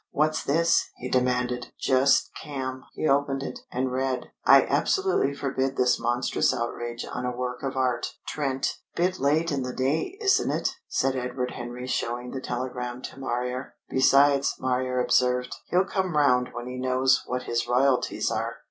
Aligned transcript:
"What's 0.09 0.43
this?" 0.43 0.89
he 0.97 1.09
demanded. 1.09 1.73
"Just 1.79 2.31
cam." 2.41 2.85
He 2.93 3.07
opened 3.07 3.43
it, 3.43 3.59
and 3.71 3.91
read: 3.91 4.31
"I 4.45 4.63
absolutely 4.63 5.35
forbid 5.35 5.77
this 5.77 5.99
monstrous 5.99 6.51
outrage 6.55 7.05
on 7.05 7.23
a 7.23 7.29
work 7.37 7.61
of 7.61 7.77
art. 7.77 8.15
Trent." 8.27 8.77
"Bit 8.95 9.19
late 9.19 9.51
in 9.51 9.61
the 9.61 9.73
day, 9.75 10.17
isn't 10.19 10.65
he?" 10.69 10.73
said 10.87 11.15
Edward 11.15 11.51
Henry, 11.51 11.85
showing 11.85 12.31
the 12.31 12.41
telegram 12.41 13.03
to 13.03 13.19
Marrier. 13.19 13.75
"Besides," 13.91 14.55
Marrier 14.59 14.99
observed, 14.99 15.55
"he'll 15.67 15.85
come 15.85 16.17
round 16.17 16.49
when 16.51 16.65
he 16.65 16.79
knows 16.79 17.21
what 17.27 17.43
his 17.43 17.67
royalties 17.67 18.31
are." 18.31 18.55